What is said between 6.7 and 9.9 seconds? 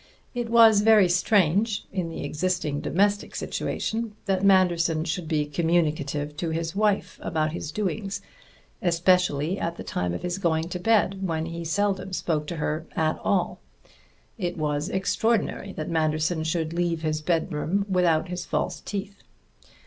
wife about his doings, especially at the